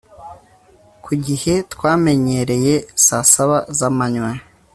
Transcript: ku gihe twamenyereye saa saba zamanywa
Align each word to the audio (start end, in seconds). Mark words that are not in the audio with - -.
ku 1.03 1.11
gihe 1.25 1.53
twamenyereye 1.73 2.73
saa 3.05 3.25
saba 3.31 3.57
zamanywa 3.79 4.31